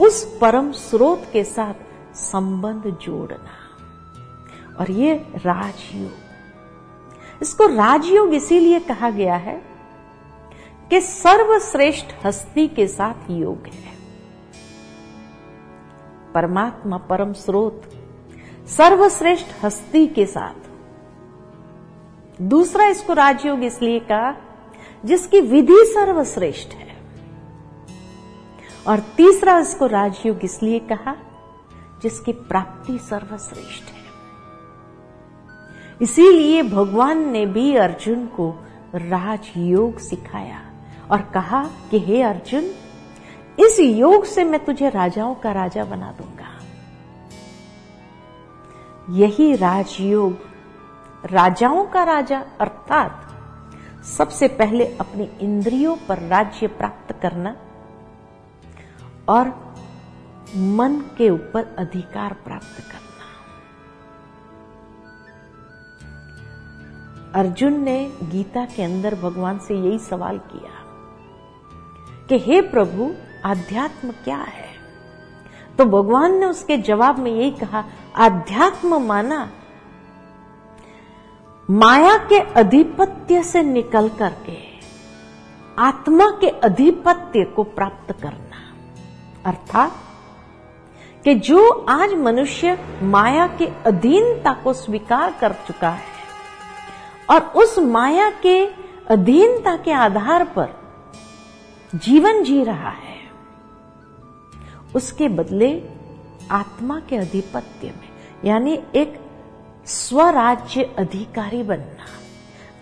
उस 0.00 0.38
परम 0.40 0.72
स्रोत 0.72 1.22
के 1.32 1.44
साथ 1.44 1.74
संबंध 2.16 2.98
जोड़ना। 3.02 3.63
और 4.80 4.90
ये 4.90 5.14
राजयोग। 5.36 6.12
इसको 7.42 7.66
राजयोग 7.66 8.34
इसीलिए 8.34 8.80
कहा 8.80 9.10
गया 9.10 9.36
है 9.36 9.62
कि 10.90 11.00
सर्वश्रेष्ठ 11.00 12.06
हस्ती 12.24 12.68
के 12.68 12.86
साथ 12.86 13.30
योग 13.30 13.66
है। 13.66 13.94
परमात्मा 16.34 16.96
परम 16.96 17.32
स्रोत, 17.32 17.82
सर्वश्रेष्ठ 18.66 19.46
हस्ती 19.64 20.06
के 20.06 20.26
साथ। 20.26 20.54
दूसरा 22.42 22.86
इसको 22.86 23.12
राजयोग 23.12 23.64
इसलिए 23.64 24.00
कहा, 24.00 24.34
जिसकी 25.04 25.40
विधि 25.40 25.84
सर्वश्रेष्ठ 25.84 26.68
है। 26.68 26.96
और 28.86 28.98
तीसरा 28.98 29.58
इसको 29.58 29.86
राजयोग 29.86 30.44
इसलिए 30.44 30.78
कहा, 30.78 31.16
जिसकी 32.02 32.32
प्राप्ति 32.32 32.98
सर्वश्रेष्ठ 32.98 33.84
है। 33.84 33.93
इसीलिए 36.02 36.62
भगवान 36.62 37.30
ने 37.30 37.46
भी 37.46 37.76
अर्जुन 37.76 38.26
को 38.26 38.66
राजयोग 38.94 39.98
सिखाया 39.98 40.60
और 41.10 41.22
कहा 41.22 41.70
कि, 41.90 42.00
हे 42.00 42.22
अर्जुन, 42.22 42.64
इस 43.58 43.80
योग 43.80 44.24
से 44.24 44.44
मैं 44.44 44.64
तुझे 44.64 44.88
राजाओं 44.88 45.34
का 45.34 45.52
राजा 45.52 45.84
बना 45.84 46.12
दूँगा। 46.12 46.44
यही 49.10 49.56
राजयोग 49.56 50.38
राजाओं 51.30 51.84
का 51.84 52.02
राजा, 52.02 52.44
अर्थात 52.60 53.20
सबसे 54.04 54.48
पहले 54.48 54.96
अपने 54.96 55.30
इंद्रियों 55.40 55.96
पर 56.08 56.18
राज्य 56.18 56.66
प्राप्त 56.66 57.20
करना 57.22 57.56
और 59.28 59.74
मन 60.56 61.04
के 61.18 61.30
ऊपर 61.30 61.76
अधिकार 61.78 62.32
प्राप्त 62.32 62.80
करना। 62.80 63.03
अर्जुन 67.34 67.80
ने 67.80 68.12
गीता 68.22 68.64
के 68.64 68.82
अंदर 68.82 69.14
भगवान 69.14 69.58
से 69.58 69.74
यही 69.74 69.98
सवाल 69.98 70.38
किया 70.38 70.70
कि 72.28 72.38
हे 72.38 72.60
प्रभु, 72.60 73.14
आध्यात्म 73.44 74.10
क्या 74.10 74.36
है? 74.36 74.68
तो 75.78 75.84
भगवान 75.84 76.34
ने 76.34 76.46
उसके 76.46 76.76
जवाब 76.76 77.18
में 77.18 77.30
यही 77.30 77.50
कहा, 77.50 77.84
आध्यात्म 78.16 79.02
माना 79.02 79.50
माया 81.70 82.16
के 82.16 82.40
अधिपत्य 82.40 83.42
से 83.42 83.62
निकल 83.62 84.08
करके 84.08 84.58
आत्मा 85.78 86.30
के 86.40 86.48
अधिपत्य 86.48 87.44
को 87.44 87.62
प्राप्त 87.62 88.12
करना। 88.12 88.74
अर्थात 89.46 89.92
कि 91.24 91.34
जो 91.34 91.68
आज 91.68 92.14
मनुष्य 92.14 92.78
माया 93.02 93.46
के 93.46 93.66
अधीनता 93.66 94.52
को 94.52 94.72
स्वीकार 94.72 95.34
कर 95.40 95.52
चुका 95.52 95.90
है 95.90 96.13
और 97.28 97.40
उस 97.56 97.78
माया 97.78 98.30
के 98.42 98.64
अधीनता 99.10 99.76
के 99.76 99.92
आधार 99.92 100.44
पर 100.56 100.74
जीवन 101.92 102.42
जी 102.44 102.62
रहा 102.64 102.90
है। 102.90 103.18
उसके 104.96 105.28
बदले 105.30 105.70
आत्मा 106.50 106.98
के 107.00 107.16
अधिपत्य 107.16 107.86
में, 107.90 108.08
यानी 108.44 108.78
एक 108.94 109.18
स्वराज्य 109.86 110.82
अधिकारी 110.98 111.62
बनना, 111.62 112.06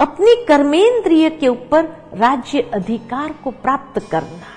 अपनी 0.00 0.34
कर्मेंद्रिय 0.44 1.28
के 1.30 1.48
ऊपर 1.48 1.84
राज्य 2.14 2.60
अधिकार 2.74 3.32
को 3.44 3.50
प्राप्त 3.52 4.00
करना, 4.10 4.50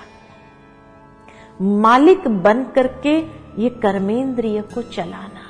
मालिक 1.80 2.28
बन 2.42 2.64
करके 2.74 3.16
ये 3.62 3.68
कर्मेंद्रिय 3.82 4.60
को 4.74 4.82
चलाना, 4.82 5.48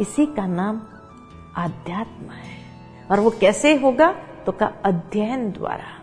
इसी 0.00 0.26
का 0.26 0.46
नाम 0.46 0.80
आध्यात्म 1.56 2.30
है। 2.32 2.53
और 3.10 3.20
वो 3.20 3.30
कैसे 3.30 3.76
होगा? 3.76 4.12
तो 4.46 4.52
का 4.52 4.72
अध्ययन 4.84 5.52
द्वारा। 5.52 6.00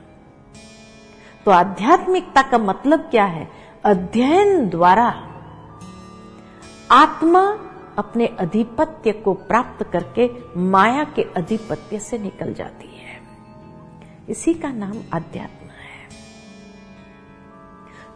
तो 1.46 1.52
आध्यात्मिकता 1.52 2.42
का 2.42 2.58
मतलब 2.58 3.00
क्या 3.00 3.26
है? 3.26 3.52
अध्ययन 3.86 4.70
द्वारा 4.70 5.28
आत्मा 6.92 7.68
अपने 7.98 8.28
अधिपत्य 8.28 9.12
को 9.12 9.34
प्राप्त 9.34 9.84
करके 9.84 10.32
माया 10.58 11.04
के 11.04 11.22
अधिपत्य 11.22 12.00
से 12.00 12.18
निकल 12.18 12.54
जाती 12.54 12.88
है। 12.88 13.22
इसी 14.30 14.54
का 14.54 14.72
नाम 14.72 14.94
अध्यात्म 15.14 15.66
है। 15.66 16.10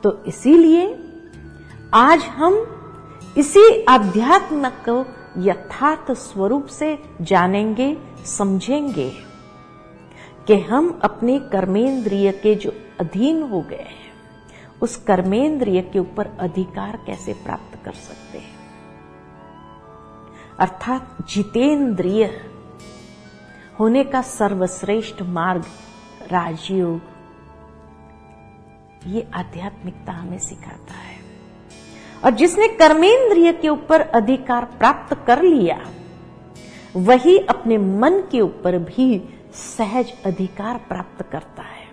तो 0.04 0.24
इसीलिए 0.24 1.00
आज 1.93 2.19
हम 2.19 2.82
इसी 3.38 3.86
अध्यात्म 3.89 4.69
को 4.69 5.06
यथार्थ 5.38 6.12
स्वरूप 6.12 6.65
से 6.65 7.04
जानेंगे 7.21 7.98
समझेंगे 8.25 9.09
कि 10.47 10.59
हम 10.59 10.99
अपने 11.03 11.39
कर्मेंद्रिय 11.39 12.31
के 12.31 12.55
जो 12.55 12.71
अधीन 12.99 13.41
हो 13.43 13.61
गए 13.61 13.75
हैं, 13.75 14.13
उस 14.81 14.95
कर्मेंद्रिय 14.95 15.81
के 15.81 15.99
ऊपर 15.99 16.27
अधिकार 16.39 16.99
कैसे 17.05 17.33
प्राप्त 17.33 17.85
कर 17.85 17.91
सकते 17.91 18.38
हैं? 18.38 18.55
अर्थात 20.59 21.17
जितेंद्रिय 21.29 22.41
होने 23.79 24.03
का 24.03 24.21
सर्वश्रेष्ठ 24.21 25.21
मार्ग 25.21 25.65
राजयोग 26.31 27.01
ये 29.07 29.27
आध्यात्मिकता 29.33 30.11
हमें 30.11 30.39
सिखाता 30.39 30.93
है। 30.93 31.17
और 32.25 32.31
जिसने 32.31 32.67
कर्मेंद्रिय 32.67 33.53
के 33.53 33.69
ऊपर 33.69 34.01
अधिकार 34.01 34.65
प्राप्त 34.65 35.17
कर 35.27 35.41
लिया 35.41 35.85
वही 36.97 37.38
अपने 37.38 37.77
मन 37.77 38.23
के 38.31 38.41
ऊपर 38.41 38.77
भी 38.77 39.29
सहज 39.53 40.13
अधिकार 40.25 40.77
प्राप्त 40.77 41.25
करता 41.31 41.63
है। 41.63 41.86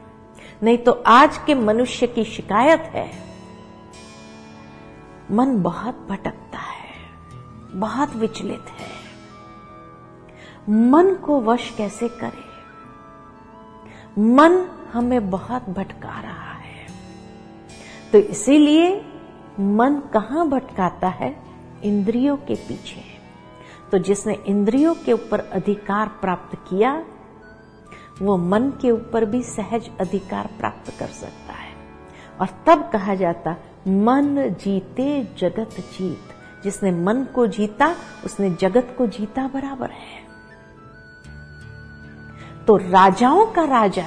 नहीं 0.62 0.78
तो 0.78 0.92
आज 0.92 1.38
के 1.38 1.54
मनुष्य 1.54 2.06
की 2.06 2.24
शिकायत 2.24 2.80
है। 2.80 3.10
मन 5.30 5.62
बहुत 5.62 6.06
भटकता 6.10 6.58
है, 6.58 6.94
बहुत 7.72 8.16
विचलित 8.16 8.64
है। 8.68 8.92
मन 10.68 11.14
को 11.14 11.40
वश 11.40 11.74
कैसे 11.78 12.08
करे? 12.08 12.52
मन 14.18 14.68
हमें 14.92 15.30
बहुत 15.30 15.70
भटका 15.70 16.20
रहा 16.20 16.52
है। 16.52 16.86
तो 18.12 18.18
इसीलिए 18.18 19.04
मन 19.60 20.02
कहाँ 20.12 20.48
भटकाता 20.48 21.08
है? 21.08 21.42
इंद्रियों 21.84 22.36
के 22.36 22.54
पीछे। 22.54 23.11
तो 23.92 23.98
जिसने 23.98 24.34
इंद्रियों 24.34 24.94
के 24.94 25.12
ऊपर 25.12 25.40
अधिकार 25.40 26.08
प्राप्त 26.08 26.58
किया, 26.68 27.04
वो 28.22 28.36
मन 28.36 28.62
के 28.62 28.90
ऊपर 28.90 29.24
भी 29.24 29.42
सहज 29.42 29.90
अधिकार 30.00 30.46
प्राप्त 30.46 30.98
कर 30.98 31.06
सकता 31.06 31.52
है। 31.52 31.74
और 32.40 32.48
तब 32.66 32.90
कहा 32.92 33.14
जाता, 33.14 33.50
मन 33.88 34.54
जीते 34.60 35.28
जगत 35.38 35.70
जीत। 35.78 36.20
जिसने 36.64 36.90
मन 36.90 37.24
को 37.24 37.46
जीता, 37.46 37.96
उसने 38.24 38.50
जगत 38.50 38.94
को 38.98 39.06
जीता 39.06 39.48
बराबर 39.48 39.90
है। 39.90 40.22
तो 42.66 42.76
राजाओं 42.76 43.46
का 43.46 43.64
राजा, 43.64 44.06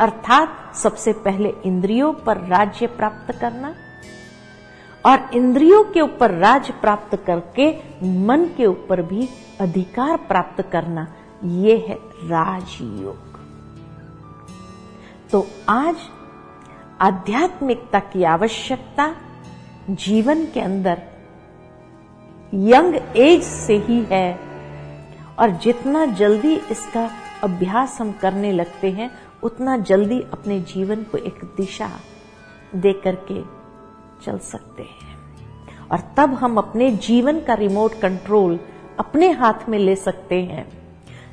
अर्थात 0.00 0.76
सबसे 0.76 1.12
पहले 1.12 1.48
इंद्रियों 1.64 2.12
पर 2.12 2.36
राज्य 2.36 2.86
प्राप्त 2.86 3.40
करना 3.40 3.74
और 5.06 5.28
इंद्रियों 5.34 5.82
के 5.84 6.00
ऊपर 6.00 6.30
राज 6.30 6.70
प्राप्त 6.80 7.16
करके 7.26 7.68
मन 8.24 8.46
के 8.56 8.66
ऊपर 8.66 9.02
भी 9.02 9.28
अधिकार 9.60 10.16
प्राप्त 10.28 10.62
करना, 10.72 11.06
ये 11.44 11.76
है 11.78 11.94
राजयोग। 12.28 13.38
तो 15.32 15.46
आज 15.68 15.96
आध्यात्मिकता 17.00 17.98
की 18.00 18.24
आवश्यकता 18.24 19.14
जीवन 19.90 20.44
के 20.44 20.60
अंदर 20.60 21.02
यंग 22.52 22.94
एज 23.16 23.42
से 23.42 23.76
ही 23.78 24.00
है 24.10 24.38
और 25.38 25.50
जितना 25.62 26.04
जल्दी 26.14 26.54
इसका 26.70 27.08
अभ्यास 27.42 28.00
हम 28.00 28.12
करने 28.12 28.52
लगते 28.52 28.90
हैं, 28.90 29.10
उतना 29.42 29.76
जल्दी 29.78 30.20
अपने 30.32 30.60
जीवन 30.64 31.02
को 31.02 31.18
एक 31.18 31.44
दिशा 31.56 31.90
दे 32.74 32.92
करके 33.04 33.40
चल 34.22 34.38
सकते 34.38 34.82
हैं। 34.82 35.14
और 35.88 36.00
तब 36.16 36.34
हम 36.34 36.56
अपने 36.58 36.90
जीवन 36.90 37.40
का 37.40 37.54
रिमोट 37.54 38.00
कंट्रोल 38.00 38.58
अपने 38.98 39.30
हाथ 39.30 39.68
में 39.68 39.78
ले 39.78 39.96
सकते 39.96 40.42
हैं। 40.42 40.66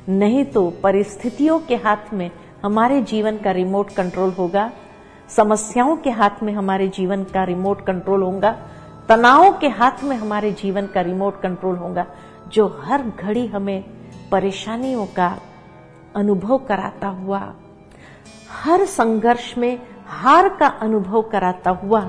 नहीं 0.08 0.44
तो 0.44 0.68
परिस्थितियों 0.82 1.58
के 1.58 1.76
हाथ 1.76 2.12
में 2.12 2.30
हमारे 2.64 3.00
जीवन 3.02 3.38
का 3.38 3.50
रिमोट 3.50 3.90
कंट्रोल 3.90 4.30
होगा, 4.30 4.70
समस्याओं 5.28 5.96
के 5.96 6.10
हाथ 6.10 6.42
में 6.42 6.52
हमारे 6.52 6.88
जीवन 6.88 7.24
का 7.24 7.44
रिमोट 7.44 7.84
कंट्रोल 7.86 8.22
होगा, 8.22 8.50
तनावों 9.08 9.52
के 9.52 9.68
हाथ 9.68 10.04
में 10.04 10.16
हमारे 10.16 10.52
जीवन 10.52 10.86
का 10.86 11.00
रिमोट 11.00 11.40
कंट्रोल 11.40 11.76
होगा, 11.76 12.06
जो 12.48 12.66
हर 12.84 13.02
घड़ी 13.02 13.46
हमें 13.46 13.84
परेशानियों 14.30 15.06
का 15.06 15.38
अनुभव 16.16 16.58
कराता 16.58 17.08
हुआ, 17.08 17.40
हर 18.50 18.84
संघर्ष 18.84 19.58
में 19.58 19.78
हार 20.06 20.48
का 20.48 20.66
अनुभव 20.66 21.22
कराता 21.22 21.70
हुआ 21.70 22.00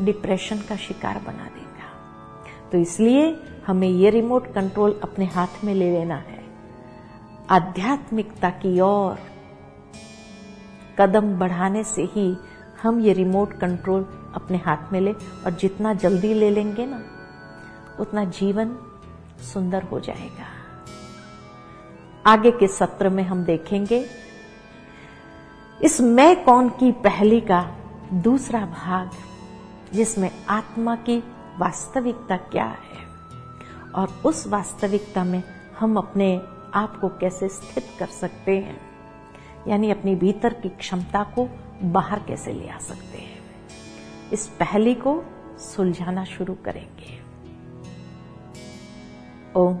डिप्रेशन 0.00 0.58
का 0.58 0.76
शिकार 0.76 1.18
बना 1.18 1.44
देगा। 1.46 2.70
तो 2.72 2.78
इसलिए 2.78 3.36
हमें 3.66 3.88
ये 3.88 4.10
रिमोट 4.10 4.52
कंट्रोल 4.52 5.00
अपने 5.02 5.26
हाथ 5.26 5.64
में 5.64 5.74
ले 5.74 5.90
लेना 5.90 6.16
है। 6.16 6.44
आध्यात्मिकता 7.50 8.50
की 8.50 8.80
ओर 8.80 9.18
कदम 11.00 11.32
बढ़ाने 11.38 11.84
से 11.84 12.02
ही 12.12 12.36
हम 12.82 13.00
ये 13.00 13.12
रिमोट 13.12 13.52
कंट्रोल 13.52 14.02
अपने 14.34 14.58
हाथ 14.58 14.92
में 14.92 15.00
ले 15.00 15.12
और 15.12 15.50
जितना 15.50 15.92
जल्दी 15.94 16.32
ले 16.34 16.50
लेंगे 16.50 16.86
ना, 16.86 17.02
उतना 18.00 18.24
जीवन 18.24 18.76
सुंदर 19.52 19.82
हो 19.82 20.00
जाएगा। 20.00 20.46
आगे 22.24 22.50
के 22.50 22.66
सत्र 22.68 23.08
में 23.08 23.22
हम 23.22 23.44
देखेंगे, 23.44 24.04
इस 25.80 26.00
मैं 26.00 26.44
कौन 26.44 26.68
की 26.70 26.90
पहली 27.04 27.40
का 27.40 27.60
दूसरा 28.12 28.60
भाग 28.66 29.10
जिसमें 29.96 30.46
आत्मा 30.46 30.96
की 30.96 31.18
वास्तविकता 31.58 32.36
क्या 32.36 32.64
है? 32.64 33.06
और 33.94 34.22
उस 34.24 34.46
वास्तविकता 34.46 35.24
में 35.24 35.42
हम 35.78 35.96
अपने 35.96 36.42
आप 36.74 37.00
को 37.00 37.08
कैसे 37.08 37.48
स्थित 37.48 37.84
कर 37.98 38.06
सकते 38.06 38.58
हैं? 38.58 38.80
यानी 39.68 39.90
अपनी 39.90 40.14
भीतर 40.14 40.54
की 40.54 40.68
क्षमता 40.68 41.22
को 41.22 41.48
बाहर 41.82 42.18
कैसे 42.18 42.52
ले 42.52 42.68
आ 42.68 42.78
सकते 42.78 43.18
हैं? 43.18 43.38
इस 44.32 44.46
पहली 44.46 44.94
को 44.94 45.24
सुलझाना 45.58 46.24
शुरू 46.24 46.54
करेंगे। 46.54 47.22
ओम 49.56 49.78